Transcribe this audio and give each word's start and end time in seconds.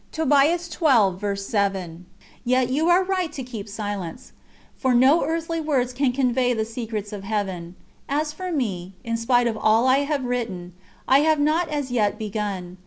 "Yet 0.17 0.71
you 2.71 2.89
are 2.89 3.03
right 3.03 3.31
to 3.33 3.43
keep 3.43 3.69
silence, 3.69 4.31
for 4.75 4.95
no 4.95 5.23
earthly 5.23 5.61
words 5.61 5.93
can 5.93 6.11
convey 6.11 6.55
the 6.55 6.65
secrets 6.65 7.13
of 7.13 7.23
Heaven. 7.23 7.75
As 8.09 8.33
for 8.33 8.51
me, 8.51 8.95
in 9.03 9.15
spite 9.15 9.45
of 9.45 9.55
all 9.61 9.85
I 9.87 9.99
have 9.99 10.25
written, 10.25 10.73
I 11.07 11.19
have 11.19 11.39
not 11.39 11.69
as 11.69 11.91
yet 11.91 12.17
begun. 12.17 12.79